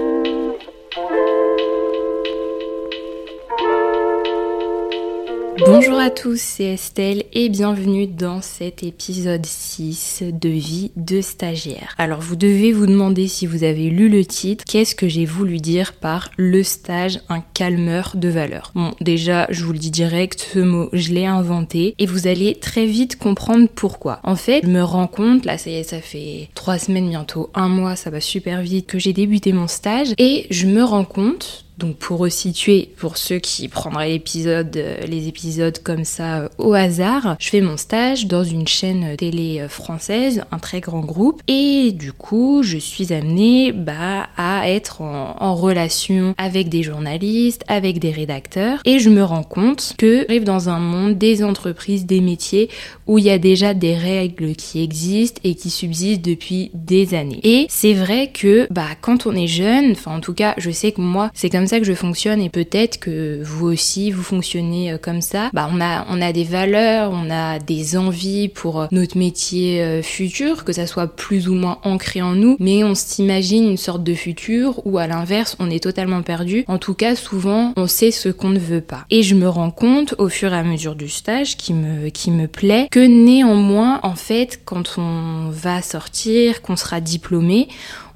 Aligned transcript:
Bonjour 5.83 5.99
à 5.99 6.11
tous, 6.11 6.39
c'est 6.39 6.75
Estelle 6.75 7.25
et 7.33 7.49
bienvenue 7.49 8.07
dans 8.07 8.43
cet 8.43 8.83
épisode 8.83 9.47
6 9.47 10.25
de 10.31 10.51
vie 10.51 10.93
de 10.95 11.23
stagiaire. 11.23 11.95
Alors 11.97 12.21
vous 12.21 12.37
devez 12.37 12.71
vous 12.71 12.85
demander 12.85 13.29
si 13.29 13.47
vous 13.47 13.65
avez 13.65 13.89
lu 13.89 14.11
le 14.11 14.27
titre, 14.27 14.63
qu'est-ce 14.69 14.95
que 14.95 15.09
j'ai 15.09 15.25
voulu 15.25 15.57
dire 15.57 15.95
par 15.95 16.29
le 16.37 16.63
stage, 16.63 17.21
un 17.31 17.41
calmeur 17.41 18.13
de 18.17 18.29
valeur. 18.29 18.73
Bon, 18.75 18.93
déjà, 19.01 19.47
je 19.49 19.65
vous 19.65 19.73
le 19.73 19.79
dis 19.79 19.91
direct, 19.91 20.47
ce 20.53 20.59
mot, 20.59 20.91
je 20.93 21.15
l'ai 21.15 21.25
inventé 21.25 21.95
et 21.99 22.05
vous 22.05 22.27
allez 22.27 22.57
très 22.57 22.85
vite 22.85 23.17
comprendre 23.17 23.67
pourquoi. 23.75 24.21
En 24.23 24.37
fait, 24.37 24.61
je 24.63 24.69
me 24.69 24.83
rends 24.83 25.07
compte, 25.07 25.47
là 25.47 25.57
ça 25.57 25.71
y 25.71 25.77
est, 25.77 25.83
ça 25.83 26.03
fait 26.03 26.51
trois 26.55 26.79
semaines, 26.79 27.09
bientôt 27.09 27.49
un 27.55 27.71
mois, 27.71 27.97
ça 27.97 28.11
va 28.11 28.21
super 28.21 28.61
vite, 28.61 28.87
que 28.87 28.99
j'ai 28.99 29.15
débuté 29.15 29.55
mon 29.55 29.67
stage 29.67 30.09
et 30.19 30.47
je 30.51 30.67
me 30.67 30.85
rends 30.85 31.07
compte 31.07 31.65
donc 31.81 31.97
pour 31.97 32.19
resituer, 32.19 32.91
pour 32.97 33.17
ceux 33.17 33.39
qui 33.39 33.67
prendraient 33.69 34.11
l'épisode, 34.11 34.77
euh, 34.77 34.99
les 35.07 35.29
épisodes 35.29 35.83
comme 35.83 36.05
ça 36.05 36.41
euh, 36.41 36.49
au 36.59 36.75
hasard, 36.75 37.37
je 37.41 37.49
fais 37.49 37.63
mon 37.63 37.77
stage 37.77 38.27
dans 38.27 38.45
une 38.45 38.69
chaîne 38.69 39.17
télé 39.17 39.61
euh, 39.61 39.69
française, 39.69 40.43
un 40.53 40.59
très 40.59 40.81
grand 40.81 41.01
groupe, 41.01 41.43
et 41.49 41.93
du 41.93 42.13
coup 42.13 42.63
je 42.63 42.77
suis 42.77 43.13
amenée 43.13 43.73
bah, 43.73 44.29
à 44.37 44.71
être 44.71 45.01
en, 45.01 45.37
en, 45.41 45.55
relation 45.55 46.35
avec 46.37 46.69
des 46.69 46.83
journalistes, 46.83 47.65
avec 47.67 47.99
des 47.99 48.11
rédacteurs, 48.11 48.81
et 48.85 48.99
je 48.99 49.09
me 49.09 49.25
rends 49.25 49.43
compte 49.43 49.95
que 49.97 50.27
j'arrive 50.29 50.45
dans 50.45 50.69
un 50.69 50.79
monde 50.79 51.17
des 51.17 51.43
entreprises, 51.43 52.05
des 52.05 52.21
métiers 52.21 52.69
où 53.07 53.19
il 53.19 53.25
y 53.25 53.31
a 53.31 53.39
déjà 53.39 53.75
des 53.75 53.95
règles 53.95 54.55
qui 54.55 54.83
existent 54.83 55.41
et 55.45 55.55
qui 55.55 55.71
subsistent 55.71 56.25
depuis 56.25 56.71
des 56.75 57.15
années. 57.15 57.41
Et 57.43 57.67
c'est 57.69 57.95
vrai 57.95 58.31
que 58.33 58.69
bah 58.71 58.89
quand 59.01 59.27
on 59.27 59.35
est 59.35 59.47
jeune, 59.47 59.93
enfin 59.93 60.17
en 60.17 60.21
tout 60.21 60.35
cas 60.35 60.55
je 60.59 60.71
sais 60.71 60.93
que 60.93 61.01
moi 61.01 61.31
c'est 61.35 61.51
comme 61.51 61.67
que 61.79 61.87
je 61.87 61.93
fonctionne 61.93 62.41
et 62.41 62.49
peut-être 62.49 62.99
que 62.99 63.41
vous 63.43 63.67
aussi 63.67 64.11
vous 64.11 64.23
fonctionnez 64.23 64.93
euh, 64.93 64.99
comme 64.99 65.21
ça. 65.21 65.51
Bah 65.53 65.69
on 65.73 65.81
a 65.81 66.07
on 66.09 66.21
a 66.21 66.33
des 66.33 66.45
valeurs, 66.45 67.13
on 67.13 67.31
a 67.31 67.59
des 67.59 67.97
envies 67.97 68.49
pour 68.49 68.81
euh, 68.81 68.87
notre 68.91 69.19
métier 69.19 69.83
euh, 69.83 70.03
futur, 70.03 70.65
que 70.65 70.73
ça 70.73 70.87
soit 70.87 71.07
plus 71.07 71.49
ou 71.49 71.55
moins 71.55 71.79
ancré 71.85 72.23
en 72.23 72.35
nous, 72.35 72.57
mais 72.59 72.83
on 72.83 72.95
s'imagine 72.95 73.69
une 73.69 73.77
sorte 73.77 74.03
de 74.03 74.15
futur 74.15 74.85
où 74.87 74.99
à 74.99 75.07
l'inverse 75.07 75.57
on 75.61 75.71
est 75.71 75.83
totalement 75.83 76.23
perdu. 76.23 76.65
En 76.67 76.79
tout 76.79 76.95
cas 76.95 77.15
souvent 77.15 77.73
on 77.77 77.87
sait 77.87 78.11
ce 78.11 78.29
qu'on 78.29 78.51
ne 78.51 78.59
veut 78.59 78.81
pas. 78.81 79.05
Et 79.11 79.23
je 79.23 79.35
me 79.35 79.49
rends 79.49 79.71
compte 79.71 80.15
au 80.19 80.29
fur 80.29 80.53
et 80.53 80.57
à 80.57 80.65
mesure 80.65 80.97
du 80.97 81.09
stage 81.09 81.57
qui 81.57 81.75
me 81.75 82.09
qui 82.09 82.31
me 82.31 82.49
plaît 82.49 82.89
que 82.91 83.01
néanmoins 83.01 84.01
en 84.03 84.15
fait 84.15 84.61
quand 84.65 84.97
on 84.99 85.51
va 85.51 85.83
sortir, 85.83 86.63
qu'on 86.63 86.77
sera 86.77 87.01
diplômé, 87.01 87.69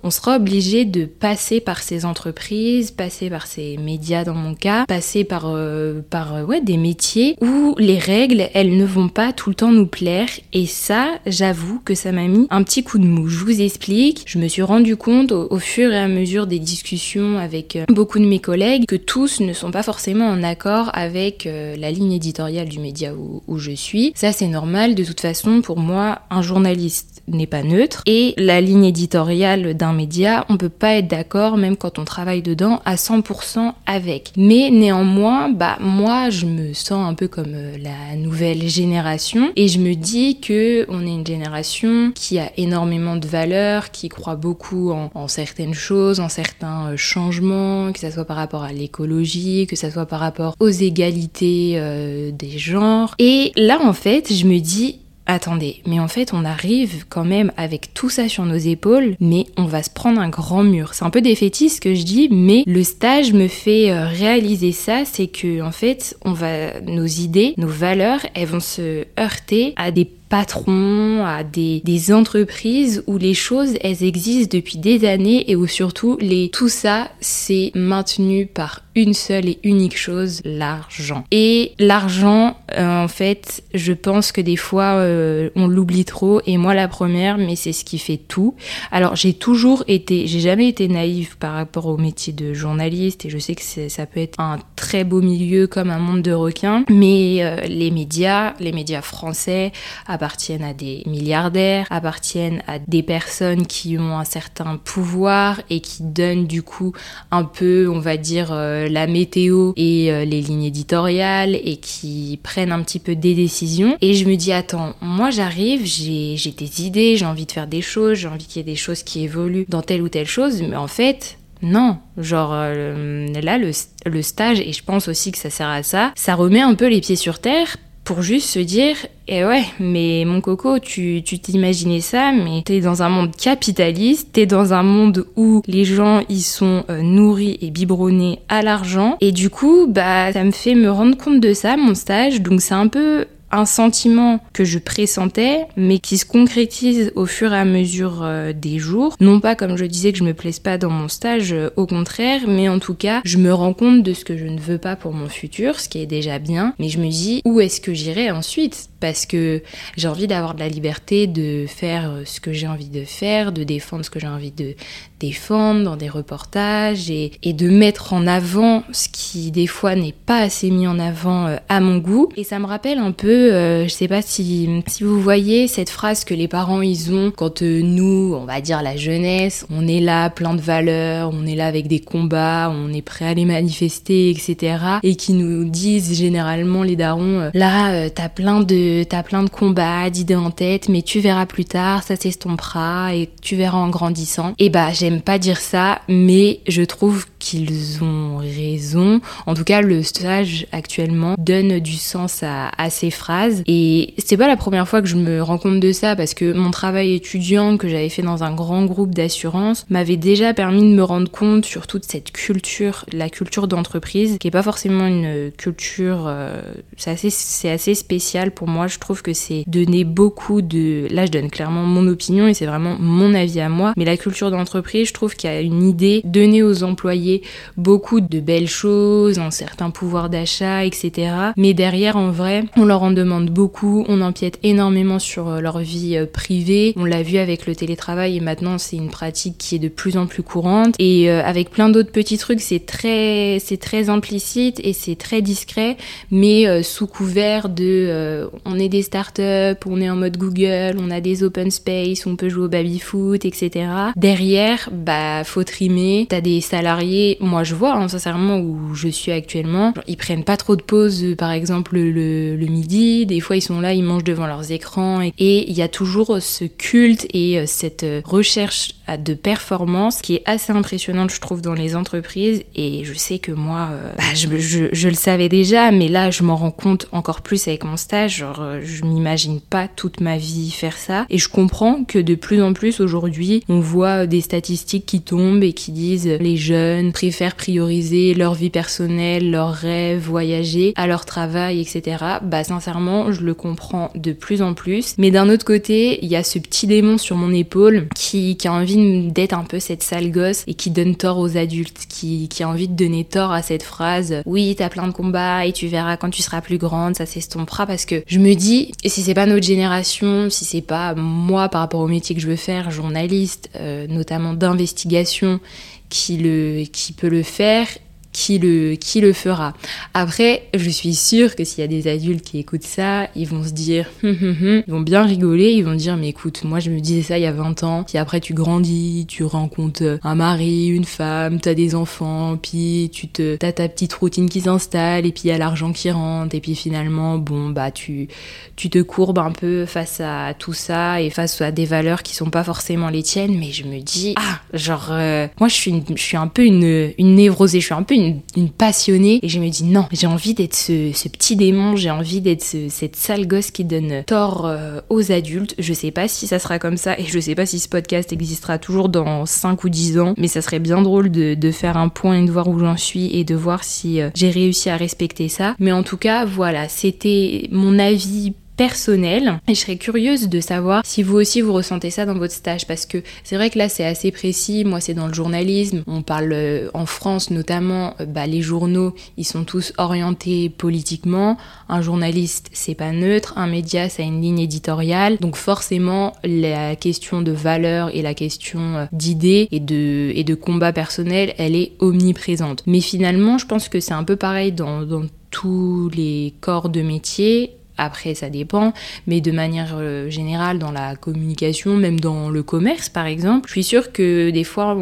on 0.05 0.11
sera 0.11 0.37
obligé 0.37 0.85
de 0.85 1.07
passer 1.07 1.61
par 1.61 1.83
ces 1.83 2.05
entreprises, 2.05 2.91
passer 2.91 3.31
par 3.31 3.47
ces 3.47 3.79
médias 3.79 4.23
dans 4.23 4.35
mon 4.35 4.55
cas, 4.55 4.85
passer 4.85 5.25
par, 5.25 5.45
euh, 5.47 6.03
par 6.11 6.35
euh, 6.35 6.45
ouais, 6.45 6.61
des 6.61 6.77
métiers 6.77 7.37
où 7.41 7.75
les 7.79 7.99
règles, 7.99 8.51
elles 8.53 8.77
ne 8.77 8.85
vont 8.85 9.09
pas 9.09 9.33
tout 9.33 9.49
le 9.49 9.55
temps 9.57 9.73
nous 9.73 9.87
plaire. 9.87 10.29
Et 10.53 10.67
ça, 10.67 11.09
j'avoue 11.27 11.81
que 11.83 11.95
ça 11.95 12.13
m'a 12.13 12.29
mis 12.29 12.47
un 12.51 12.63
petit 12.63 12.85
coup 12.85 12.99
de 12.99 13.07
mou. 13.07 13.29
Je 13.29 13.39
vous 13.39 13.63
explique, 13.63 14.25
je 14.27 14.39
me 14.39 14.47
suis 14.47 14.61
rendu 14.61 14.97
compte 14.97 15.33
au, 15.33 15.59
fur 15.59 15.91
et 15.91 15.99
à 15.99 16.09
mesure 16.09 16.47
des 16.47 16.59
discussions 16.59 17.39
avec 17.39 17.77
euh, 17.77 17.87
beaucoup 17.89 18.19
de 18.19 18.27
mes 18.27 18.41
collègues 18.41 18.85
que 18.85 18.97
tous 18.97 19.41
ne 19.41 19.55
sont 19.55 19.71
pas 19.71 19.83
forcément 19.83 20.27
en 20.27 20.43
accord 20.43 20.91
avec 20.93 21.45
la 21.45 21.91
ligne 21.91 22.13
éditoriale 22.13 22.69
du 22.69 22.79
média 22.79 23.15
où, 23.15 23.43
où 23.47 23.59
je 23.59 23.71
suis. 23.71 24.13
Ça, 24.15 24.33
c'est 24.33 24.49
normal. 24.49 24.95
De 24.95 25.05
toute 25.05 25.21
façon, 25.21 25.63
pour 25.63 25.79
moi, 25.79 26.21
un 26.29 26.43
journaliste 26.43 27.23
n'est 27.29 27.47
pas 27.47 27.63
neutre 27.63 28.03
et 28.07 28.35
la 28.37 28.61
ligne 28.61 28.85
éditoriale 28.85 29.75
d'un 29.75 29.94
média, 29.95 30.45
on 30.49 30.57
peut 30.57 30.69
pas 30.69 30.95
être 30.97 31.09
d'accord 31.09 31.57
même 31.57 31.77
quand 31.77 31.99
on 31.99 32.05
travaille 32.05 32.43
dedans 32.43 32.81
à 32.85 32.97
100% 32.97 33.73
avec. 33.87 34.33
Mais 34.37 34.71
néanmoins, 34.71 35.49
bah 35.49 35.77
moi 35.81 36.31
je 36.31 36.47
me 36.47 36.73
sens 36.73 37.09
un 37.09 37.15
peu 37.15 37.29
comme 37.29 37.55
euh, 37.55 37.77
la 37.79 38.17
nouvelle 38.17 38.69
génération 38.69 39.53
et 39.57 39.69
je 39.69 39.79
me 39.79 39.95
dis 39.95 40.41
que 40.41 40.87
on 40.89 41.07
est 41.07 41.15
une 41.15 41.27
génération 41.27 42.13
qui 42.15 42.39
a 42.39 42.51
énormément 42.57 43.17
de 43.17 43.27
valeurs, 43.27 43.91
qui 43.91 44.09
croit 44.09 44.37
beaucoup 44.37 44.93
en, 44.93 45.29
certaines 45.29 45.75
choses, 45.75 46.21
en 46.21 46.29
certains 46.29 46.89
euh, 46.89 46.97
changements, 46.97 47.93
que 47.93 47.99
ça 47.99 48.11
soit 48.11 48.25
par 48.25 48.37
rapport 48.37 48.63
à 48.63 48.73
l'écologie, 48.73 49.67
que 49.67 49.77
ça 49.77 49.91
soit 49.91 50.07
par 50.07 50.21
rapport 50.21 50.55
aux 50.61 50.69
égalités 50.69 51.75
euh, 51.77 52.31
des 52.33 52.59
genres. 52.59 53.15
Et 53.19 53.53
là 53.57 53.81
en 53.83 53.93
fait, 53.93 54.33
je 54.33 54.47
me 54.47 54.59
dis 54.59 54.99
attendez, 55.27 55.83
mais 55.87 56.01
en 56.01 56.09
fait 56.09 56.33
on 56.33 56.45
arrive 56.45 57.05
quand 57.09 57.25
même 57.25 57.53
avec 57.57 57.95
tout 57.95 58.11
ça 58.11 58.29
sur 58.29 58.45
nos 58.45 58.57
épaules, 58.57 59.17
mais 59.21 59.47
on 59.57 59.65
va 59.65 59.83
se 59.83 59.91
prendre 59.91 60.21
un 60.21 60.29
grand 60.29 60.65
mur. 60.65 60.95
C'est 60.95 61.05
un 61.05 61.11
peu 61.11 61.23
défaitiste 61.23 61.77
ce 61.77 61.81
que 61.81 61.95
je 61.95 62.05
dis, 62.05 62.29
mais 62.31 62.63
le 62.67 62.83
stage 62.83 63.33
me 63.33 63.49
fait 63.49 63.91
euh, 63.91 64.07
réaliser 64.07 64.73
ça, 64.73 65.05
c'est 65.05 65.27
que 65.29 65.63
en 65.63 65.73
fait 65.73 66.17
on 66.25 66.33
va, 66.33 66.81
nos 66.81 67.07
idées, 67.07 67.55
nos 67.57 67.69
valeurs, 67.69 68.21
elles 68.35 68.49
vont 68.49 68.61
se 68.61 69.05
heurter 69.19 69.73
à 69.77 69.91
des 69.91 70.09
patrons, 70.29 71.25
à 71.25 71.45
des, 71.45 71.83
entreprises 72.13 73.03
où 73.07 73.19
les 73.19 73.35
choses 73.35 73.75
elles 73.81 74.03
existent 74.03 74.57
depuis 74.57 74.79
des 74.79 75.07
années 75.07 75.51
et 75.51 75.57
où 75.57 75.67
surtout 75.67 76.19
les, 76.21 76.51
tout 76.51 76.69
ça 76.69 77.09
c'est 77.21 77.71
maintenu 77.75 78.47
par 78.47 78.83
une 78.97 79.15
seule 79.15 79.49
et 79.49 79.59
unique 79.65 79.99
chose, 79.99 80.41
l'argent. 80.45 81.25
Et 81.33 81.73
l'argent, 81.79 82.57
euh, 82.77 83.05
en 83.05 83.09
fait, 83.09 83.65
je 83.75 83.93
pense 83.93 84.31
que 84.31 84.41
des 84.41 84.57
fois 84.57 84.95
euh, 84.95 85.51
on 85.57 85.67
l'oublie 85.67 86.05
trop 86.05 86.41
et 86.47 86.57
moi 86.59 86.75
la 86.75 86.87
première, 86.87 87.37
mais 87.37 87.57
c'est 87.57 87.73
ce 87.73 87.85
qui 87.85 87.99
fait 87.99 88.17
tout. 88.17 88.55
Alors 88.93 89.17
j'ai 89.17 89.33
toujours 89.33 89.85
été, 89.89 90.27
j'ai 90.27 90.41
jamais 90.41 90.69
été 90.69 90.87
naïve 90.89 91.37
par 91.39 91.55
rapport 91.55 91.87
au 91.87 91.97
métier 91.97 92.33
de 92.33 92.55
journaliste 92.55 93.27
et 93.27 93.31
je 93.31 93.39
sais 93.39 93.55
que 93.55 93.63
ça 93.63 94.07
peut 94.07 94.21
être 94.21 94.39
un 94.39 94.59
très 94.77 95.05
beau 95.05 95.21
milieu 95.21 95.67
comme 95.67 95.91
un 95.91 95.99
monde 95.99 96.23
de 96.23 96.33
requins, 96.33 96.85
mais 96.89 97.39
euh, 97.41 97.61
les 97.63 97.91
médias, 97.91 98.55
les 98.61 98.73
médias 98.73 99.03
français 99.03 99.73
appartiennent 100.15 100.65
à 100.65 100.73
des 100.73 101.03
milliardaires, 101.07 101.87
appartiennent 101.91 102.63
à 102.67 102.79
des 102.79 103.03
personnes 103.03 103.67
qui 103.67 103.99
ont 103.99 104.19
un 104.19 104.25
certain 104.25 104.77
pouvoir 104.77 105.61
et 105.71 105.81
qui 105.81 106.03
donnent 106.03 106.47
du 106.47 106.63
coup 106.63 106.93
un 107.31 107.45
peu, 107.45 107.89
on 107.89 107.99
va 107.99 108.17
dire, 108.17 108.49
euh, 108.53 108.89
la 108.89 109.07
météo 109.07 109.73
et 109.77 110.11
euh, 110.11 110.25
les 110.25 110.41
lignes 110.41 110.65
éditoriales 110.65 111.55
et 111.55 111.77
qui 111.77 112.39
prennent 112.43 112.73
un 112.73 112.83
petit 112.83 113.01
peu 113.01 113.15
des 113.15 113.35
décisions. 113.35 113.97
Et 114.01 114.15
je 114.15 114.27
me 114.27 114.37
dis, 114.37 114.53
attends, 114.53 114.95
moi 115.01 115.31
j'arrive, 115.31 115.85
j'ai 115.85 116.37
des 116.57 116.83
idées, 116.83 117.17
j'ai 117.17 117.27
envie 117.27 117.47
de 117.47 117.53
faire 117.53 117.67
des 117.67 117.83
choses, 117.83 118.19
j'ai 118.19 118.29
envie 118.29 118.47
qu'il 118.47 118.59
y 118.59 118.61
ait 118.61 118.73
des 118.73 118.77
choses 118.77 119.03
qui 119.03 119.25
évoluent 119.25 119.67
dans 119.69 119.83
telle 119.83 120.03
ou 120.03 120.09
telle 120.09 120.27
chose, 120.27 120.63
mais 120.63 120.77
en 120.77 120.89
fait, 120.89 121.39
non, 121.63 121.99
genre 122.19 122.51
euh, 122.53 123.27
là 123.41 123.59
le, 123.59 123.71
le, 124.07 124.23
stage 124.23 124.61
et 124.61 124.73
je 124.73 124.85
pense 124.85 125.09
aussi 125.09 125.33
que 125.33 125.39
ça 125.39 125.51
sert 125.51 125.69
à 125.69 125.83
ça, 125.83 126.13
ça 126.15 126.35
remet 126.35 126.61
un 126.61 126.75
peu 126.75 126.89
les 126.89 127.01
pieds 127.01 127.17
sur 127.17 127.39
terre 127.39 127.77
pour 128.05 128.23
juste 128.23 128.49
se 128.49 128.59
dire 128.59 128.97
eh 129.27 129.45
ouais 129.45 129.65
mais 129.81 130.25
mon 130.27 130.41
coco 130.43 130.79
tu 130.79 131.23
tu 131.25 131.39
t'imaginais 131.39 132.01
ça 132.01 132.33
mais 132.33 132.63
t'es 132.63 132.81
dans 132.81 133.03
un 133.03 133.09
monde 133.09 133.35
capitaliste 133.35 134.29
t'es 134.33 134.45
dans 134.45 134.75
un 134.75 134.83
monde 134.83 135.27
où 135.37 135.63
les 135.67 135.85
gens 135.85 136.23
ils 136.29 136.43
sont 136.43 136.85
euh, 136.91 137.01
nourris 137.03 137.59
et 137.61 137.71
biberonnés 137.71 138.41
à 138.49 138.63
l'argent. 138.63 139.17
Et 139.21 139.33
du 139.33 139.51
coup 139.51 139.87
bah 139.89 140.33
ça 140.33 140.45
me 140.45 140.51
fait 140.51 140.75
me 140.75 140.91
rendre 140.91 141.17
compte 141.17 141.41
de 141.41 141.53
ça 141.53 141.77
mon 141.77 141.95
stage. 141.95 142.41
Donc 142.41 142.61
c'est 142.61 142.75
un 142.75 142.89
peu 142.89 143.27
un 143.55 143.67
sentiment 143.67 144.41
que 144.53 144.65
je 144.65 144.79
pressentais, 144.79 145.67
mais 145.77 145.99
qui 145.99 146.19
se 146.19 146.27
concrétise 146.27 147.13
au 147.15 147.25
fur 147.27 147.53
et 147.53 147.59
à 147.59 147.65
mesure 147.65 148.21
euh, 148.23 148.53
des 148.53 148.79
jours. 148.79 149.17
Non 149.21 149.41
pas 149.41 149.55
comme 149.55 149.77
je 149.77 149.85
disais 149.85 150.13
que 150.13 150.19
je 150.19 150.25
me 150.25 150.35
plaise 150.35 150.59
pas 150.59 150.77
dans 150.77 150.91
mon 150.91 151.09
stage, 151.09 151.53
euh, 151.53 151.71
au 151.77 151.87
contraire, 151.87 152.43
mais 152.49 152.69
en 152.69 152.79
tout 152.79 152.95
cas, 152.95 153.21
je 153.25 153.39
me 153.39 153.53
rends 153.55 153.73
compte 153.73 154.03
de 154.03 154.13
ce 154.13 154.25
que 154.25 154.37
je 154.37 154.47
ne 154.47 154.59
veux 154.59 154.79
pas 154.79 154.97
pour 154.97 155.13
mon 155.13 155.29
futur, 155.29 155.79
ce 155.79 155.89
qui 155.89 156.01
est 156.01 156.07
déjà 156.07 156.39
bien, 156.39 156.75
mais 156.79 156.89
je 156.89 156.99
me 156.99 157.09
dis 157.09 157.43
où 157.45 157.61
est-ce 157.61 157.81
que 157.81 157.95
j'irai 157.95 158.31
ensuite? 158.31 158.89
Parce 159.01 159.27
que 159.27 159.63
j'ai 159.97 160.09
envie 160.09 160.27
d'avoir 160.27 160.55
de 160.55 160.61
la 160.61 160.69
liberté 160.69 161.27
de 161.27 161.67
faire 161.69 162.11
euh, 162.11 162.23
ce 162.25 162.41
que 162.41 162.53
j'ai 162.53 162.67
envie 162.67 162.89
de 162.89 163.05
faire, 163.05 163.53
de 163.53 163.63
défendre 163.63 164.05
ce 164.05 164.11
que 164.11 164.19
j'ai 164.19 164.27
envie 164.27 164.51
de 164.51 164.75
défendre 165.21 165.85
dans 165.85 165.97
des 165.97 166.09
reportages 166.09 167.09
et, 167.09 167.33
et, 167.43 167.53
de 167.53 167.71
mettre 167.71 168.13
en 168.13 168.27
avant 168.27 168.83
ce 168.93 169.09
qui 169.09 169.51
des 169.51 169.67
fois 169.67 169.95
n'est 169.95 170.13
pas 170.13 170.39
assez 170.39 170.71
mis 170.71 170.87
en 170.87 170.99
avant 170.99 171.57
à 171.69 171.81
mon 171.81 171.99
goût. 171.99 172.29
Et 172.37 172.45
ça 172.45 172.59
me 172.59 172.67
rappelle 172.67 172.99
un 172.99 173.13
peu 173.13 173.44
euh, 173.53 173.85
je 173.85 173.89
sais 173.89 174.09
pas 174.09 174.23
si, 174.23 174.69
vous 175.01 175.21
voyez 175.21 175.69
cette 175.69 175.91
phrase 175.91 176.25
que 176.25 176.35
les 176.35 176.49
parents 176.49 176.83
ils 176.83 177.13
ont 177.13 177.31
quand 177.31 177.63
euh, 177.63 177.81
nous, 177.83 178.35
on 178.39 178.45
va 178.45 178.61
dire 178.61 178.83
la 178.83 178.97
jeunesse, 178.97 179.67
on 179.71 179.87
est 179.87 180.01
là 180.01 180.31
plein 180.31 180.55
de 180.55 180.61
valeurs, 180.61 181.31
on 181.33 181.47
est 181.47 181.55
là 181.55 181.67
avec 181.67 181.87
des 181.87 182.01
combats, 182.01 182.73
on 182.75 182.93
est 182.93 183.03
prêt 183.03 183.27
à 183.27 183.35
les 183.35 183.45
manifester, 183.45 184.31
etc. 184.31 184.77
Et 185.03 185.17
qui 185.17 185.33
nous 185.33 185.65
disent 185.65 186.17
généralement 186.17 186.83
les 186.83 186.97
darons, 186.97 187.41
euh, 187.41 187.51
là 187.55 188.09
t'as 188.11 188.29
plein 188.29 188.61
de 188.61 189.05
t'as 189.05 189.23
plein 189.23 189.43
de 189.43 189.51
combats, 189.51 190.11
d'idées 190.11 190.37
en 190.37 190.51
tête, 190.51 190.89
mais 190.89 191.03
tu 191.03 191.21
verras 191.21 191.47
plus 191.47 191.65
tard, 191.65 192.03
ça 192.03 192.17
s'estompera 192.17 193.15
et 193.15 193.31
tu 193.43 193.57
verras 193.57 193.79
en 193.79 193.89
grandissant. 193.89 194.55
Et 194.59 194.71
bah 194.71 194.93
j'aime 194.93 195.21
pas 195.21 195.39
dire 195.39 195.59
ça, 195.59 196.01
mais 196.09 196.61
je 196.69 196.83
trouve 196.83 197.27
qu'ils 197.45 198.03
ont 198.03 198.39
raison. 198.39 199.21
En 199.45 199.55
tout 199.55 199.65
cas, 199.65 199.83
le 199.83 200.03
stage 200.03 200.67
actuellement 200.73 201.35
donne 201.39 201.79
du 201.79 201.93
sens 201.93 202.43
à, 202.43 202.71
ces 202.89 203.11
phrases. 203.11 203.63
Et 203.67 204.15
c'est 204.19 204.37
pas 204.37 204.47
la 204.47 204.57
première 204.57 204.89
fois 204.89 205.03
que 205.03 205.09
je 205.09 205.17
me 205.17 205.43
rends 205.43 205.59
compte 205.59 205.81
de 205.81 205.93
ça 205.93 206.17
parce 206.17 206.33
que 206.35 206.53
mon 206.53 206.71
travail 206.71 207.15
étudiant 207.15 207.77
que 207.77 207.89
j'avais 207.89 208.09
fait 208.09 208.23
dans 208.23 208.45
un 208.45 208.55
grand 208.55 208.85
groupe 208.85 209.15
d'assurance 209.15 209.85
m'avait 209.91 210.17
déjà 210.17 210.55
permis 210.55 210.83
de 210.83 210.95
me 210.95 211.03
rendre 211.03 211.31
compte 211.31 211.65
sur 211.65 211.87
toute 211.87 212.05
cette 212.05 212.33
culture, 212.33 213.05
la 213.13 213.29
culture 213.29 213.69
d'entreprise, 213.69 214.39
qui 214.39 214.49
est 214.49 214.53
pas 214.53 214.63
forcément 214.63 215.07
une 215.07 215.51
culture, 215.51 216.25
euh, 216.27 216.63
c'est 216.97 217.11
assez, 217.11 217.31
c'est 217.31 217.71
assez 217.71 217.95
spécial 217.95 218.53
pour 218.53 218.69
moi. 218.69 218.87
Je 218.87 218.99
trouve 218.99 219.23
que 219.23 219.33
c'est 219.33 219.65
donner 219.67 220.05
beaucoup 220.05 220.63
de, 220.63 221.09
là 221.11 221.27
je 221.27 221.31
donne 221.31 221.51
clairement 221.51 221.85
mon 221.85 222.07
opinion 222.07 222.49
et 222.49 222.55
c'est 222.55 222.67
vraiment 222.67 222.97
mon 222.99 223.35
avis 223.35 223.61
à 223.61 223.69
moi, 223.69 223.93
mais 223.97 224.05
la 224.05 224.17
culture 224.17 224.51
d'entreprise, 224.51 225.09
je 225.09 225.13
trouve 225.13 225.35
qu'il 225.35 225.51
y 225.51 225.53
a 225.53 225.61
une 225.61 225.83
idée 225.83 226.23
donner 226.25 226.63
aux 226.63 226.83
employés 226.85 227.34
beaucoup 227.77 228.21
de 228.21 228.41
belles 228.41 228.69
choses, 228.69 229.39
un 229.39 229.51
certain 229.51 229.91
pouvoir 229.91 230.31
d'achat, 230.31 230.85
etc. 230.85 231.33
Mais 231.57 231.75
derrière, 231.75 232.17
en 232.17 232.31
vrai, 232.31 232.65
on 232.77 232.85
leur 232.85 233.03
en 233.03 233.11
demande 233.11 233.51
beaucoup, 233.51 234.05
on 234.09 234.21
empiète 234.21 234.59
énormément 234.63 235.19
sur 235.19 235.49
euh, 235.49 235.61
leur 235.61 235.79
vie 235.79 236.17
euh, 236.17 236.27
privée. 236.27 236.93
On 236.97 237.05
l'a 237.05 237.23
vu 237.23 237.39
avec 237.39 237.67
le 237.67 237.75
télétravail 237.75 238.37
et 238.37 238.41
maintenant 238.41 238.79
c'est 238.79 238.97
une 238.97 239.11
pratique 239.11 239.57
qui 239.59 239.77
est 239.77 239.79
de 239.79 239.89
plus 239.89 240.17
en 240.17 240.27
plus 240.27 240.43
courante. 240.43 240.95
Et 240.99 241.31
euh, 241.31 241.43
avec 241.45 241.71
plein 241.71 241.89
d'autres 241.89 242.13
petits 242.13 242.39
trucs, 242.39 242.61
c'est 242.61 242.85
très, 242.85 243.59
c'est 243.61 243.77
très 243.77 244.09
implicite 244.09 244.81
et 244.83 244.93
c'est 244.93 245.17
très 245.17 245.43
discret, 245.43 245.97
mais 246.31 246.83
sous 246.83 247.07
couvert 247.07 247.69
de, 247.69 248.49
on 248.65 248.79
est 248.79 248.89
des 248.89 249.03
startups, 249.03 249.43
on 249.87 250.01
est 250.01 250.11
en 250.11 250.17
mode 250.17 250.37
Google, 250.37 250.97
on 250.99 251.11
a 251.11 251.21
des 251.21 251.43
open 251.43 251.71
space, 251.71 252.27
on 252.27 252.37
peut 252.37 252.49
jouer 252.49 252.65
au 252.65 252.69
baby 252.69 252.99
foot, 252.99 253.45
etc. 253.45 253.87
Derrière, 254.17 254.89
bah 254.93 255.45
faut 255.45 255.65
trimer. 255.65 256.27
T'as 256.29 256.41
des 256.41 256.61
salariés, 256.61 257.24
moi 257.41 257.65
je 257.65 257.75
vois 257.75 257.95
hein, 257.95 258.09
sincèrement 258.09 258.59
où 258.59 258.95
je 258.95 259.09
suis 259.09 259.33
actuellement, 259.33 259.95
ils 260.07 260.17
prennent 260.17 260.45
pas 260.45 260.57
trop 260.57 260.77
de 260.77 260.83
pauses, 260.83 261.35
par 261.37 261.51
exemple 261.51 261.97
le, 261.97 262.57
midi. 262.67 263.27
Des 263.27 263.41
fois 263.41 263.57
ils 263.57 263.63
sont 263.63 263.81
là, 263.81 263.93
ils 263.93 264.03
mangent 264.03 264.25
devant 264.25 264.47
leurs 264.47 264.71
écrans 264.73 265.21
et 265.23 265.33
il 265.39 265.77
y 265.77 265.83
a 265.83 265.89
toujours 265.89 266.39
ce 266.41 266.65
culte 266.65 267.27
et 267.33 267.59
euh, 267.59 267.65
cette 267.67 268.07
recherche 268.25 268.95
de 269.19 269.35
performance 269.35 270.21
qui 270.23 270.37
est 270.37 270.43
assez 270.47 270.73
impressionnante 270.73 271.31
je 271.31 271.41
trouve 271.41 271.61
dans 271.61 271.75
les 271.75 271.97
entreprises. 271.97 272.63
Et 272.75 273.05
je 273.05 273.15
sais 273.15 273.39
que 273.39 273.53
moi 273.53 273.91
euh, 273.93 274.13
bah, 274.19 274.25
je, 274.35 274.49
je, 274.93 275.09
le 275.09 275.15
savais 275.15 275.49
déjà 275.49 275.91
mais 275.91 276.09
là 276.09 276.31
je 276.31 276.43
m'en 276.43 276.57
rends 276.57 276.71
compte 276.71 277.07
encore 277.13 277.43
plus 277.43 277.69
avec 277.69 277.85
mon 277.85 277.97
stage. 277.97 278.39
Genre 278.39 278.61
euh, 278.61 278.81
je 278.83 279.05
m'imagine 279.05 279.61
pas 279.61 279.89
toute 279.89 280.21
ma 280.21 280.39
vie 280.39 280.71
faire 280.71 280.97
ça. 280.97 281.27
Et 281.31 281.39
je 281.39 281.49
comprends 281.49 282.05
que 282.05 282.19
de 282.19 282.35
plus 282.35 282.63
en 282.63 282.73
plus 282.73 283.01
aujourd'hui 283.01 283.63
on 283.69 283.81
voit 283.81 284.27
des 284.27 284.41
statistiques 284.41 285.07
qui 285.07 285.21
tombent 285.21 285.63
et 285.63 285.73
qui 285.73 285.93
disent 285.93 286.27
les 286.27 286.57
jeunes 286.57 287.13
préfèrent 287.13 287.57
prioriser 287.57 288.35
leur 288.35 288.55
vie 288.55 288.71
personnelle 288.71 289.51
leurs 289.51 289.73
rêves 289.73 290.21
voyager 290.21 290.93
à 290.97 291.07
leur 291.07 291.25
travail 291.25 291.81
etc 291.81 292.17
bah 292.43 292.65
sincèrement 292.65 293.33
je 293.33 293.43
le 293.43 293.55
comprends 293.55 294.11
de 294.15 294.33
plus 294.33 294.63
en 294.63 294.75
plus. 294.75 295.15
Mais 295.19 295.31
d'un 295.31 295.49
autre 295.49 295.65
côté 295.65 296.19
il 296.25 296.29
y 296.29 296.37
a 296.37 296.43
ce 296.43 296.59
petit 296.59 296.87
démon 296.87 297.19
sur 297.19 297.37
mon 297.37 297.53
épaule 297.53 298.09
qui, 298.15 298.57
qui 298.57 298.69
a 298.69 298.73
envie 298.73 298.94
d'être 298.95 299.55
un 299.55 299.65
peu 299.65 299.81
cette 299.81 300.03
sale 300.03 300.31
gosse 300.31 300.65
et 300.67 300.75
qui 300.75 300.91
donne 300.91 301.17
tort 301.17 301.39
aux 301.39 301.57
adultes, 301.57 302.07
qui, 302.09 302.49
qui 302.49 302.63
a 302.63 302.69
envie 302.69 302.89
de 302.89 302.95
donner 302.95 303.25
tort 303.25 303.53
à 303.53 303.63
cette 303.63 303.83
phrase 303.83 304.43
oui 304.47 304.75
t'as 304.77 304.89
plein 304.89 305.07
de 305.07 305.13
combats 305.13 305.67
et 305.67 305.73
tu 305.73 305.87
verras 305.87 306.17
quand 306.17 306.31
tu 306.31 306.43
seras 306.43 306.61
plus 306.61 306.79
grande 306.79 307.17
ça 307.17 307.27
s'estompera 307.27 307.87
parce 307.87 308.05
que 308.05 308.23
je 308.27 308.39
me 308.39 308.55
dis 308.55 308.93
et 309.03 309.09
si 309.09 309.23
c'est 309.23 309.35
pas 309.35 309.47
notre 309.47 309.67
génération, 309.67 310.51
si 310.51 310.65
c'est 310.65 310.83
pas 310.83 311.15
moi 311.15 311.69
par 311.69 311.81
rapport 311.81 312.01
au 312.01 312.09
métier 312.09 312.35
que 312.35 312.41
je 312.41 312.49
veux 312.49 312.57
faire, 312.57 312.91
journaliste, 312.91 313.71
euh, 313.77 314.07
notamment 314.07 314.55
d'investigation 314.55 315.61
qui 316.09 316.37
le 316.37 316.85
qui 316.85 317.13
peut 317.13 317.29
le 317.29 317.43
faire 317.43 317.87
qui 318.35 318.59
le, 318.59 318.97
qui 318.97 319.21
le 319.21 319.33
fera. 319.33 319.73
Après, 320.13 320.65
je 320.75 320.91
suis 320.91 321.15
sûre 321.15 321.55
que 321.55 321.65
s'il 321.65 321.81
y 321.81 321.85
a 321.85 321.87
des 321.87 322.09
adultes 322.09 322.45
qui 322.45 322.59
écoutent 322.59 322.83
ça, 322.83 323.29
ils 323.37 323.47
vont 323.47 323.63
se 323.63 323.71
dire, 323.71 324.11
hum, 324.23 324.37
hum, 324.43 324.57
hum. 324.61 324.83
ils 324.87 324.93
vont 324.93 325.01
bien 325.01 325.23
rigoler, 325.23 325.71
ils 325.71 325.85
vont 325.85 325.95
dire, 325.95 326.17
mais 326.17 326.31
écoute, 326.31 326.65
moi 326.65 326.81
je 326.81 326.91
me 326.91 326.99
disais 326.99 327.23
ça 327.23 327.39
il 327.39 327.43
y 327.43 327.47
a 327.47 327.53
20 327.53 327.85
ans, 327.85 328.03
puis 328.03 328.19
après 328.19 328.41
tu 328.41 328.53
grandis, 328.53 329.25
tu 329.29 329.45
rencontres 329.45 330.19
un 330.23 330.35
mari, 330.35 330.89
une 330.89 331.05
femme, 331.05 331.61
t'as 331.61 331.75
des 331.75 331.95
enfants, 331.95 332.59
puis 332.61 333.09
tu 333.13 333.29
te, 333.29 333.55
t'as 333.55 333.71
ta 333.71 333.89
petite 333.89 334.13
routine 334.13 334.51
qui 334.51 334.63
s'installe, 334.63 335.27
et 335.27 335.33
puis 335.33 335.43
il 335.45 335.49
y 335.49 335.53
a 335.53 335.59
l'argent 335.59 335.93
qui 335.93 336.11
rentre, 336.11 336.57
et 336.57 336.61
puis 336.61 336.75
finalement, 336.75 337.39
bon, 337.39 337.71
bah 337.71 337.93
tu, 337.93 338.27
tu 338.75 338.91
te 338.91 338.99
courbes 338.99 339.39
un 339.39 339.53
peu 339.53 339.87
face 339.87 340.21
à 340.21 340.55
tout 340.59 340.73
ça, 340.73 341.23
et 341.23 341.31
face 341.31 341.61
à 341.61 341.71
des 341.71 341.85
valeurs 341.85 342.25
qui 342.25 342.35
sont 342.35 342.51
pas 342.51 342.65
forcément 342.65 343.11
les 343.11 343.23
tiennes, 343.23 343.57
mais 343.57 343.71
je 343.71 343.85
me 343.85 344.01
dis, 344.01 344.35
ah, 344.37 344.59
genre, 344.73 345.07
euh, 345.13 345.47
moi 345.61 345.69
je 345.69 345.75
suis, 345.75 346.03
je 346.17 346.23
suis 346.23 346.37
un 346.37 346.49
peu 346.49 346.65
une, 346.65 347.13
une 347.17 347.37
névrosée, 347.37 347.79
je 347.79 347.87
suis 347.87 347.95
un 347.95 348.03
peu 348.03 348.17
une 348.17 348.24
une, 348.57 348.71
passionnée 348.71 349.39
et 349.43 349.49
je 349.49 349.61
me 349.61 349.69
dis 349.69 349.85
non, 349.85 350.07
j'ai 350.11 350.27
envie 350.27 350.55
d'être 350.55 350.75
ce, 350.75 351.29
petit 351.29 351.57
démon, 351.57 351.97
j'ai 351.97 352.11
envie 352.11 352.41
d'être 352.41 352.65
cette 352.89 353.17
sale 353.17 353.47
gosse 353.47 353.71
qui 353.71 353.85
donne 353.85 354.25
tort 354.27 354.67
euh, 354.67 355.01
aux 355.11 355.33
adultes. 355.33 355.75
Je 355.79 355.93
sais 355.93 356.11
pas 356.11 356.29
si 356.29 356.47
ça 356.47 356.59
sera 356.59 356.79
comme 356.79 356.97
ça 356.97 357.19
et 357.19 357.25
je 357.25 357.39
sais 357.39 357.55
pas 357.55 357.67
si 357.67 357.79
ce 357.79 357.89
podcast 357.89 358.33
existera 358.33 358.79
toujours 358.79 359.09
dans 359.09 359.47
5 359.47 359.85
ou 359.85 359.89
10 359.89 360.19
ans, 360.19 360.35
mais 360.39 360.49
ça 360.49 360.63
serait 360.63 360.79
bien 360.79 361.03
drôle 361.03 361.31
de, 361.31 361.71
faire 361.71 361.97
un 361.97 362.09
point 362.09 362.41
et 362.41 362.47
de 362.47 362.53
voir 362.53 362.69
où 362.69 362.79
j'en 362.79 362.97
suis 362.97 363.37
et 363.37 363.43
de 363.43 363.55
voir 363.55 363.83
si 363.83 364.21
euh, 364.21 364.31
j'ai 364.35 364.51
réussi 364.51 364.91
à 364.91 364.97
respecter 364.97 365.49
ça. 365.49 365.75
Mais 365.79 365.93
en 365.93 366.03
tout 366.03 366.17
cas, 366.17 366.45
voilà, 366.45 366.89
c'était 366.89 367.69
mon 367.73 367.99
avis 367.99 368.55
personnel. 368.77 369.61
Et 369.69 369.75
je 369.75 369.81
serais 369.81 369.97
curieuse 369.97 370.49
de 370.49 370.61
savoir 370.61 371.03
si 371.05 371.23
vous 371.23 371.37
aussi 371.37 371.61
vous 371.61 371.73
ressentez 371.73 372.11
ça 372.11 372.27
dans 372.27 372.35
votre 372.35 372.53
stage 372.53 372.87
parce 372.87 373.07
que 373.07 373.19
c'est 373.43 373.57
vrai 373.57 373.71
que 373.71 373.79
là 373.79 373.89
c'est 373.89 374.05
assez 374.05 374.31
précis. 374.31 374.85
Moi 374.85 375.01
c'est 375.01 375.15
dans 375.15 375.27
le 375.27 375.35
journalisme. 375.35 376.03
On 376.07 376.23
parle 376.23 376.53
euh, 376.53 376.89
en 376.95 377.07
France 377.07 377.51
notamment 377.51 378.15
euh, 378.21 378.27
bah, 378.27 378.47
les 378.47 378.63
journaux 378.63 379.15
ils 379.37 379.45
sont 379.45 379.65
tous 379.65 379.93
orientés 379.99 380.69
politiquement. 380.69 381.57
Un 381.89 382.03
journaliste 382.03 382.69
c'est 382.73 382.95
pas 382.95 383.13
neutre. 383.13 383.55
Un 383.57 383.67
média 383.67 384.09
ça 384.09 384.23
a 384.23 384.27
une 384.27 384.43
ligne 384.43 384.61
éditoriale. 384.61 385.39
Donc 385.41 385.57
forcément 385.57 386.35
la 386.43 386.97
question 386.97 387.43
de 387.43 387.53
valeur 387.53 388.15
et 388.15 388.23
la 388.23 388.35
question 388.35 388.97
euh, 388.97 389.07
d'idées 389.13 389.69
et 389.71 389.81
de, 389.81 390.33
et 390.35 390.45
de 390.45 390.55
combat 390.55 390.93
personnel 390.93 391.55
elle 391.59 391.77
est 391.77 391.93
omniprésente. 392.01 392.83
Mais 392.87 393.01
finalement 393.01 393.59
je 393.59 393.67
pense 393.67 393.89
que 393.89 394.01
c'est 394.01 394.15
un 394.15 394.25
peu 394.25 394.37
pareil 394.37 394.73
dans, 394.73 395.03
dans 395.03 395.25
tous 395.51 396.11
les 396.15 396.55
corps 396.61 396.89
de 396.89 397.03
métier 397.03 397.77
après, 397.97 398.35
ça 398.35 398.51
dépend, 398.51 398.93
mais 399.27 399.41
de 399.41 399.53
manière 399.53 399.95
euh, 399.97 400.29
générale, 400.29 400.79
dans 400.79 400.91
la 400.91 401.15
communication, 401.15 401.97
même 401.97 402.19
dans 402.19 402.51
le 402.51 402.63
commerce 402.63 403.09
par 403.09 403.27
exemple, 403.27 403.69
je 403.69 403.73
suis 403.73 403.85
sûre 403.85 404.13
que 404.13 404.51
des 404.51 404.65
fois, 404.65 404.97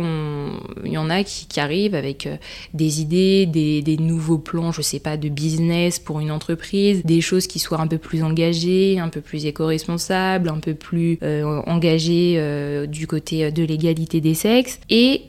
il 0.85 0.93
y 0.93 0.99
en 0.99 1.09
a 1.09 1.25
qui, 1.25 1.61
arrivent 1.61 1.95
avec 1.95 2.27
euh, 2.27 2.37
des 2.75 3.01
idées, 3.01 3.47
des, 3.47 3.97
nouveaux 3.97 4.39
plans, 4.39 4.73
je 4.73 4.83
sais 4.83 4.99
pas, 4.99 5.17
de 5.17 5.29
business 5.29 5.99
pour 5.99 6.21
une 6.21 6.31
entreprise, 6.31 7.05
des 7.05 7.21
choses 7.21 7.47
qui 7.47 7.59
soient 7.59 7.81
un 7.81 7.87
peu 7.87 7.99
plus 7.99 8.23
engagées, 8.23 8.99
un 8.99 9.09
peu 9.09 9.21
plus 9.21 9.47
éco-responsables, 9.47 10.49
un 10.49 10.59
peu 10.59 10.75
plus 10.75 11.19
euh, 11.23 11.63
engagées 11.67 12.41
du 12.89 13.07
côté 13.07 13.51
de 13.53 13.63
l'égalité 13.63 14.21
des 14.21 14.35
sexes. 14.35 14.81
Et 14.91 15.23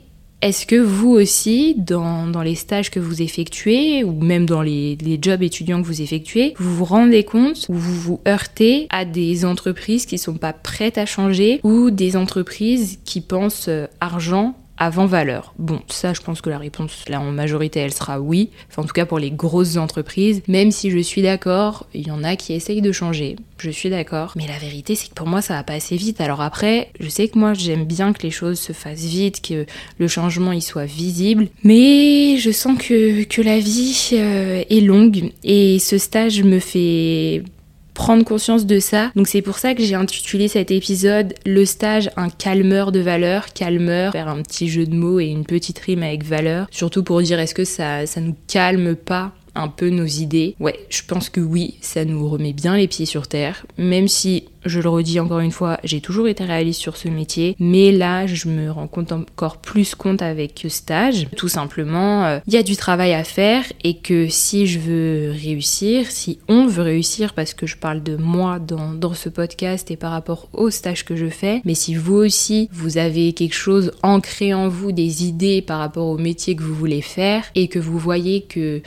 est-ce 0.44 0.66
que 0.66 0.76
vous 0.76 1.12
aussi, 1.12 1.74
dans, 1.78 2.42
les 2.44 2.56
stages 2.56 2.92
que 2.92 3.00
vous 3.00 3.22
effectuez, 3.22 4.04
ou 4.04 4.12
même 4.12 4.46
dans 4.46 4.62
les, 4.62 4.98
les, 4.98 5.18
jobs 5.22 5.42
étudiants 5.42 5.82
que 5.82 5.88
vous 5.88 6.02
effectuez, 6.02 6.54
vous 6.58 6.76
vous 6.76 6.84
rendez 6.84 7.24
compte 7.24 7.66
ou 7.70 7.76
vous 7.76 7.96
vous 7.96 8.22
heurtez 8.28 8.88
à 8.90 9.06
des 9.06 9.46
entreprises 9.46 10.06
qui 10.06 10.18
sont 10.18 10.34
pas 10.34 10.52
prêtes 10.52 10.98
à 10.98 11.06
changer 11.06 11.62
ou 11.64 11.92
des 11.92 12.18
entreprises 12.18 13.00
qui 13.06 13.22
pensent 13.22 13.70
euh, 13.70 13.88
argent 14.02 14.54
avant 14.78 15.06
valeur 15.06 15.54
Bon, 15.60 15.82
ça, 15.88 16.14
je 16.14 16.22
pense 16.22 16.42
que 16.42 16.50
la 16.50 16.58
réponse, 16.58 17.08
là, 17.08 17.22
en 17.22 17.32
majorité, 17.32 17.80
elle 17.80 17.94
sera 17.94 18.20
oui. 18.20 18.50
Enfin, 18.70 18.82
en 18.82 18.86
tout 18.86 18.94
cas, 18.94 19.06
pour 19.06 19.20
les 19.20 19.32
grosses 19.32 19.78
entreprises, 19.78 20.42
même 20.48 20.72
si 20.72 20.90
je 20.90 21.00
suis 21.00 21.22
d'accord, 21.22 21.86
il 21.94 22.08
y 22.08 22.12
en 22.12 22.24
a 22.24 22.36
qui 22.36 22.54
essayent 22.54 22.82
de 22.82 22.92
changer. 22.92 23.36
Je 23.58 23.70
suis 23.70 23.90
d'accord. 23.90 24.34
Mais 24.36 24.48
la 24.48 24.58
vérité, 24.58 24.96
c'est 24.96 25.10
que 25.10 25.14
pour 25.14 25.28
moi, 25.28 25.42
ça 25.42 25.54
va 25.54 25.64
pas 25.64 25.74
assez 25.74 25.96
vite. 25.96 26.20
Alors 26.20 26.42
après, 26.42 26.90
je 27.00 27.08
sais 27.08 27.28
que 27.28 27.38
moi, 27.38 27.54
j'aime 27.54 27.86
bien 27.86 28.14
que 28.14 28.24
les 28.24 28.32
choses 28.32 28.60
se 28.60 28.74
fassent 28.74 29.06
vite, 29.06 29.42
que 29.42 29.66
le 30.00 30.08
changement, 30.08 30.52
il 30.52 30.62
soit 30.62 30.86
visible. 30.86 31.48
Mais 31.64 32.38
je 32.38 32.52
sens 32.52 32.78
que, 32.78 33.42
la 33.44 33.60
vie 33.60 34.10
euh, 34.14 34.64
est 34.70 34.82
longue. 34.82 35.32
Et 35.44 35.80
ce 35.80 35.98
stage 35.98 36.44
me 36.44 36.60
fait 36.60 37.44
prendre 37.94 38.24
conscience 38.24 38.66
de 38.66 38.80
ça. 38.80 39.12
Donc 39.16 39.28
c'est 39.28 39.42
pour 39.42 39.58
ça 39.58 39.74
que 39.76 39.84
j'ai 39.84 39.96
intitulé 39.96 40.48
cet 40.48 40.72
épisode 40.72 41.34
Le 41.46 41.66
stage, 41.66 42.10
un 42.18 42.30
calmeur 42.30 42.92
de 42.92 43.00
valeur. 43.00 43.54
Calmeur, 43.54 44.12
faire 44.12 44.28
un 44.28 44.42
petit 44.42 44.68
jeu 44.68 44.86
de 44.86 44.96
mots 44.96 45.20
et 45.20 45.26
une 45.26 45.46
petite 45.46 45.80
rime 45.80 46.04
avec 46.04 46.24
valeur. 46.24 46.68
Surtout 46.72 47.04
pour 47.04 47.22
dire 47.22 47.40
est-ce 47.40 47.56
que 47.56 47.66
ça, 47.66 48.06
ça 48.06 48.22
nous 48.22 48.36
calme 48.48 48.96
pas 48.96 49.34
un 49.56 49.68
peu 49.68 49.90
nos 49.90 50.06
idées, 50.06 50.56
ouais, 50.60 50.80
je 50.90 51.02
pense 51.08 51.30
que 51.30 51.42
oui, 51.42 51.76
ça 51.82 52.06
nous 52.06 52.28
remet 52.28 52.54
bien 52.54 52.76
les 52.76 52.88
pieds 52.88 53.06
sur 53.06 53.28
terre, 53.28 53.66
même 53.78 54.08
si 54.08 54.46
je 54.66 54.80
le 54.80 54.90
redis 54.90 55.20
encore 55.20 55.40
une 55.40 55.52
fois, 55.52 55.80
j'ai 55.84 56.02
toujours 56.02 56.28
été 56.28 56.44
réaliste 56.44 56.80
sur 56.80 56.98
ce 56.98 57.08
métier, 57.10 57.56
mais 57.60 57.92
là, 57.92 58.26
je 58.26 58.48
me 58.48 58.72
rends 58.72 58.88
compte 58.88 59.12
encore 59.12 59.58
plus 59.58 59.96
compte 59.96 60.22
avec 60.22 60.60
ce 60.62 60.70
stage. 60.70 61.28
Tout 61.36 61.48
simplement, 61.48 62.26
euh, 62.26 62.40
il 62.48 62.54
y 62.54 62.58
a 62.58 62.64
du 62.64 62.76
travail 62.76 63.14
à 63.14 63.24
faire 63.24 63.64
et 63.84 63.98
que 63.98 64.28
si 64.30 64.68
je 64.68 64.80
veux 64.80 65.32
réussir, 65.32 66.10
si 66.10 66.40
on 66.48 66.68
veut 66.68 66.84
réussir, 66.84 67.34
parce 67.34 67.54
que 67.54 67.68
je 67.68 67.78
parle 67.78 68.04
de 68.04 68.16
moi 68.16 68.60
dans, 68.60 68.94
dans 68.94 69.14
ce 69.14 69.30
podcast 69.30 69.92
et 69.92 69.98
par 69.98 70.12
rapport 70.12 70.48
au 70.54 70.70
stage 70.70 71.06
que 71.06 71.16
je 71.16 71.28
fais, 71.28 71.62
mais 71.66 71.76
si 71.76 71.96
vous 71.96 72.16
aussi, 72.16 72.70
vous 72.72 72.98
avez 72.98 73.34
quelque 73.34 73.56
chose 73.56 73.92
ancré 74.02 74.54
en 74.54 74.70
vous, 74.70 74.92
des 74.92 75.26
idées 75.26 75.62
par 75.62 75.80
rapport 75.80 76.08
au 76.08 76.18
métier 76.18 76.56
que 76.56 76.64
vous 76.64 76.76
voulez 76.76 77.02
faire 77.02 77.44
et 77.56 77.68
que 77.68 77.80
vous 77.80 78.00
voyez 78.00 78.42
que 78.42 78.82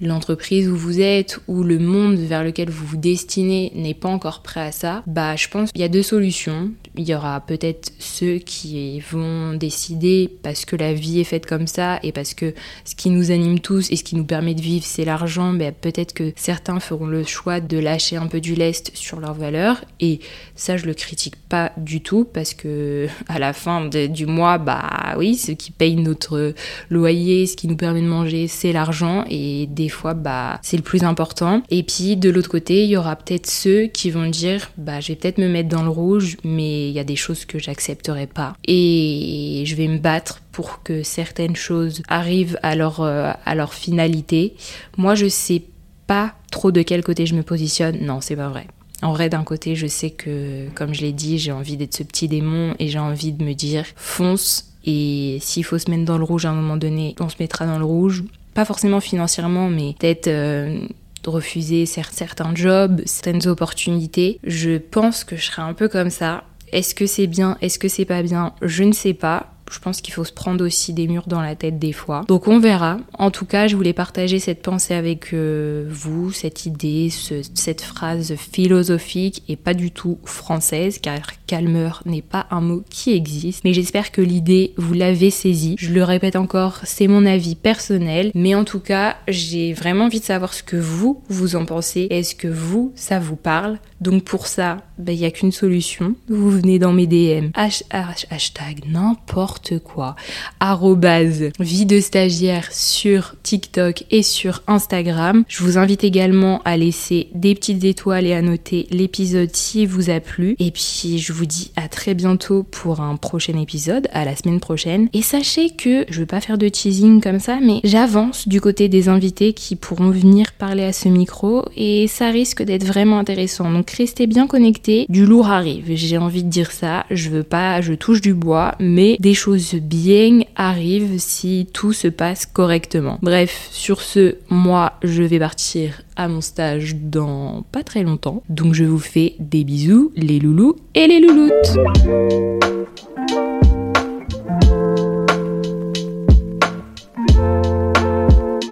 l'entreprise 0.00 0.68
où 0.68 0.76
vous 0.76 1.00
êtes 1.00 1.40
ou 1.46 1.62
le 1.62 1.78
monde 1.78 2.16
vers 2.16 2.42
lequel 2.42 2.70
vous 2.70 2.86
vous 2.86 2.96
destinez 2.96 3.72
n'est 3.74 3.94
pas 3.94 4.08
encore 4.08 4.42
prêt 4.42 4.60
à 4.60 4.72
ça, 4.72 5.02
bah 5.06 5.36
je 5.36 5.48
pense 5.48 5.72
qu'il 5.72 5.80
y 5.80 5.84
a 5.84 5.88
deux 5.88 6.02
solutions. 6.02 6.70
Il 6.96 7.08
y 7.08 7.14
aura 7.14 7.40
peut-être 7.40 7.92
ceux 7.98 8.38
qui 8.38 9.00
vont 9.00 9.54
décider 9.54 10.30
parce 10.42 10.64
que 10.64 10.74
la 10.74 10.92
vie 10.92 11.20
est 11.20 11.24
faite 11.24 11.46
comme 11.46 11.66
ça 11.66 12.00
et 12.02 12.12
parce 12.12 12.34
que 12.34 12.54
ce 12.84 12.94
qui 12.94 13.10
nous 13.10 13.30
anime 13.30 13.60
tous 13.60 13.90
et 13.92 13.96
ce 13.96 14.02
qui 14.02 14.16
nous 14.16 14.24
permet 14.24 14.54
de 14.54 14.60
vivre 14.60 14.84
c'est 14.84 15.04
l'argent, 15.04 15.52
bah, 15.52 15.72
peut-être 15.72 16.14
que 16.14 16.32
certains 16.36 16.80
feront 16.80 17.06
le 17.06 17.24
choix 17.24 17.60
de 17.60 17.78
lâcher 17.78 18.16
un 18.16 18.26
peu 18.26 18.40
du 18.40 18.54
lest 18.54 18.90
sur 18.94 19.20
leurs 19.20 19.34
valeurs 19.34 19.84
et 20.00 20.20
ça 20.56 20.76
je 20.76 20.86
le 20.86 20.94
critique 20.94 21.36
pas 21.36 21.72
du 21.76 22.00
tout 22.00 22.24
parce 22.24 22.54
que 22.54 23.06
à 23.28 23.38
la 23.38 23.52
fin 23.52 23.86
du 23.86 24.26
mois 24.26 24.58
bah 24.58 25.14
oui 25.16 25.36
ce 25.36 25.52
qui 25.52 25.70
paye 25.70 25.96
notre 25.96 26.54
loyer, 26.88 27.46
ce 27.46 27.56
qui 27.56 27.68
nous 27.68 27.76
permet 27.76 28.02
de 28.02 28.06
manger 28.06 28.48
c'est 28.48 28.72
l'argent 28.72 29.24
et 29.28 29.66
fois, 29.90 30.14
bah, 30.14 30.58
c'est 30.62 30.76
le 30.76 30.82
plus 30.82 31.04
important. 31.04 31.62
Et 31.70 31.82
puis, 31.82 32.16
de 32.16 32.30
l'autre 32.30 32.48
côté, 32.48 32.84
il 32.84 32.90
y 32.90 32.96
aura 32.96 33.16
peut-être 33.16 33.48
ceux 33.48 33.86
qui 33.86 34.10
vont 34.10 34.28
dire, 34.28 34.70
bah, 34.76 35.00
je 35.00 35.08
vais 35.08 35.16
peut-être 35.16 35.38
me 35.38 35.48
mettre 35.48 35.68
dans 35.68 35.82
le 35.82 35.90
rouge, 35.90 36.36
mais 36.44 36.88
il 36.88 36.92
y 36.92 36.98
a 36.98 37.04
des 37.04 37.16
choses 37.16 37.44
que 37.44 37.58
j'accepterai 37.58 38.26
pas. 38.26 38.54
Et 38.66 39.64
je 39.66 39.74
vais 39.74 39.88
me 39.88 39.98
battre 39.98 40.40
pour 40.52 40.82
que 40.82 41.02
certaines 41.02 41.56
choses 41.56 42.02
arrivent 42.08 42.58
à 42.62 42.74
leur, 42.74 43.00
euh, 43.00 43.32
à 43.44 43.54
leur 43.54 43.74
finalité. 43.74 44.54
Moi, 44.96 45.14
je 45.14 45.28
sais 45.28 45.62
pas 46.06 46.34
trop 46.50 46.72
de 46.72 46.82
quel 46.82 47.04
côté 47.04 47.26
je 47.26 47.34
me 47.34 47.42
positionne. 47.42 47.98
Non, 48.00 48.20
c'est 48.20 48.36
pas 48.36 48.48
vrai. 48.48 48.66
En 49.02 49.12
vrai, 49.12 49.28
d'un 49.28 49.44
côté, 49.44 49.76
je 49.76 49.86
sais 49.86 50.10
que, 50.10 50.68
comme 50.74 50.92
je 50.92 51.00
l'ai 51.00 51.12
dit, 51.12 51.38
j'ai 51.38 51.52
envie 51.52 51.76
d'être 51.76 51.94
ce 51.94 52.02
petit 52.02 52.28
démon 52.28 52.74
et 52.78 52.88
j'ai 52.88 52.98
envie 52.98 53.32
de 53.32 53.44
me 53.44 53.54
dire 53.54 53.86
fonce. 53.96 54.69
Et 54.84 55.38
s'il 55.40 55.64
faut 55.64 55.78
se 55.78 55.90
mettre 55.90 56.04
dans 56.04 56.18
le 56.18 56.24
rouge 56.24 56.46
à 56.46 56.50
un 56.50 56.54
moment 56.54 56.76
donné, 56.76 57.14
on 57.20 57.28
se 57.28 57.36
mettra 57.38 57.66
dans 57.66 57.78
le 57.78 57.84
rouge 57.84 58.24
pas 58.54 58.64
forcément 58.64 59.00
financièrement, 59.00 59.68
mais 59.68 59.94
peut-être 59.98 60.28
euh, 60.28 60.80
refuser 61.26 61.86
certains 61.86 62.54
jobs, 62.54 63.00
certaines 63.04 63.46
opportunités. 63.46 64.38
Je 64.44 64.78
pense 64.78 65.24
que 65.24 65.36
je 65.36 65.46
serai 65.46 65.62
un 65.62 65.74
peu 65.74 65.88
comme 65.88 66.10
ça. 66.10 66.44
Est-ce 66.72 66.94
que 66.94 67.06
c'est 67.06 67.26
bien? 67.26 67.56
Est-ce 67.60 67.78
que 67.78 67.88
c'est 67.88 68.04
pas 68.04 68.22
bien? 68.22 68.52
Je 68.62 68.84
ne 68.84 68.92
sais 68.92 69.14
pas. 69.14 69.52
Je 69.70 69.78
pense 69.78 70.00
qu'il 70.00 70.12
faut 70.12 70.24
se 70.24 70.32
prendre 70.32 70.64
aussi 70.66 70.92
des 70.92 71.06
murs 71.06 71.28
dans 71.28 71.40
la 71.40 71.54
tête 71.54 71.78
des 71.78 71.92
fois. 71.92 72.24
Donc 72.26 72.48
on 72.48 72.58
verra. 72.58 72.98
En 73.14 73.30
tout 73.30 73.46
cas, 73.46 73.68
je 73.68 73.76
voulais 73.76 73.92
partager 73.92 74.40
cette 74.40 74.62
pensée 74.62 74.94
avec 74.94 75.32
euh, 75.32 75.86
vous, 75.88 76.32
cette 76.32 76.66
idée, 76.66 77.08
cette 77.54 77.80
phrase 77.80 78.34
philosophique 78.34 79.44
et 79.48 79.54
pas 79.54 79.74
du 79.74 79.92
tout 79.92 80.18
française, 80.24 80.98
car 80.98 81.20
calmeur 81.50 82.04
n'est 82.06 82.22
pas 82.22 82.46
un 82.52 82.60
mot 82.60 82.84
qui 82.88 83.12
existe. 83.12 83.64
Mais 83.64 83.74
j'espère 83.74 84.12
que 84.12 84.20
l'idée, 84.20 84.72
vous 84.76 84.94
l'avez 84.94 85.30
saisie. 85.30 85.74
Je 85.80 85.90
le 85.90 86.04
répète 86.04 86.36
encore, 86.36 86.78
c'est 86.84 87.08
mon 87.08 87.26
avis 87.26 87.56
personnel. 87.56 88.30
Mais 88.36 88.54
en 88.54 88.62
tout 88.62 88.78
cas, 88.78 89.16
j'ai 89.26 89.72
vraiment 89.72 90.04
envie 90.04 90.20
de 90.20 90.24
savoir 90.24 90.54
ce 90.54 90.62
que 90.62 90.76
vous, 90.76 91.24
vous 91.28 91.56
en 91.56 91.64
pensez. 91.64 92.06
Est-ce 92.10 92.36
que 92.36 92.46
vous, 92.46 92.92
ça 92.94 93.18
vous 93.18 93.34
parle? 93.34 93.80
Donc 94.00 94.24
pour 94.24 94.46
ça, 94.46 94.78
il 94.98 95.04
ben, 95.04 95.16
n'y 95.16 95.26
a 95.26 95.30
qu'une 95.30 95.52
solution. 95.52 96.14
Vous 96.28 96.50
venez 96.50 96.78
dans 96.78 96.92
mes 96.92 97.06
DM. 97.06 97.50
hashtag 97.54 98.84
n'importe 98.86 99.78
quoi. 99.80 100.16
Arrobase 100.60 101.50
vie 101.58 101.84
de 101.84 102.00
stagiaire 102.00 102.72
sur 102.72 103.34
TikTok 103.42 104.04
et 104.10 104.22
sur 104.22 104.62
Instagram. 104.66 105.44
Je 105.48 105.62
vous 105.62 105.76
invite 105.76 106.04
également 106.04 106.62
à 106.64 106.76
laisser 106.76 107.28
des 107.34 107.54
petites 107.54 107.84
étoiles 107.84 108.26
et 108.26 108.32
à 108.32 108.40
noter 108.40 108.86
l'épisode 108.90 109.54
si 109.54 109.84
vous 109.84 110.08
a 110.08 110.20
plu. 110.20 110.56
Et 110.58 110.70
puis 110.70 111.18
je 111.18 111.32
vous 111.32 111.39
dis 111.46 111.72
à 111.76 111.88
très 111.88 112.14
bientôt 112.14 112.62
pour 112.62 113.00
un 113.00 113.16
prochain 113.16 113.58
épisode, 113.58 114.08
à 114.12 114.24
la 114.24 114.36
semaine 114.36 114.60
prochaine. 114.60 115.08
Et 115.12 115.22
sachez 115.22 115.70
que 115.70 116.04
je 116.08 116.20
veux 116.20 116.26
pas 116.26 116.40
faire 116.40 116.58
de 116.58 116.68
teasing 116.68 117.20
comme 117.20 117.40
ça, 117.40 117.58
mais 117.60 117.80
j'avance 117.84 118.48
du 118.48 118.60
côté 118.60 118.88
des 118.88 119.08
invités 119.08 119.52
qui 119.52 119.76
pourront 119.76 120.10
venir 120.10 120.52
parler 120.52 120.84
à 120.84 120.92
ce 120.92 121.08
micro 121.08 121.64
et 121.76 122.06
ça 122.06 122.30
risque 122.30 122.62
d'être 122.62 122.84
vraiment 122.84 123.18
intéressant. 123.18 123.70
Donc 123.70 123.90
restez 123.90 124.26
bien 124.26 124.46
connectés. 124.46 125.06
Du 125.08 125.26
lourd 125.26 125.48
arrive. 125.50 125.84
J'ai 125.94 126.18
envie 126.18 126.44
de 126.44 126.48
dire 126.48 126.70
ça. 126.72 127.06
Je 127.10 127.30
veux 127.30 127.42
pas, 127.42 127.80
je 127.80 127.94
touche 127.94 128.20
du 128.20 128.34
bois, 128.34 128.74
mais 128.78 129.16
des 129.20 129.34
choses 129.34 129.74
bien 129.74 130.40
arrive 130.56 131.18
si 131.18 131.68
tout 131.72 131.92
se 131.92 132.08
passe 132.08 132.46
correctement. 132.46 133.18
Bref, 133.22 133.68
sur 133.70 134.02
ce, 134.02 134.36
moi, 134.48 134.92
je 135.02 135.22
vais 135.22 135.38
partir 135.38 136.02
mon 136.28 136.40
stage 136.40 136.96
dans 136.96 137.64
pas 137.72 137.82
très 137.82 138.02
longtemps. 138.02 138.42
Donc 138.48 138.74
je 138.74 138.84
vous 138.84 138.98
fais 138.98 139.34
des 139.38 139.64
bisous, 139.64 140.12
les 140.16 140.38
loulous 140.38 140.76
et 140.94 141.06
les 141.06 141.20
louloutes. 141.20 141.76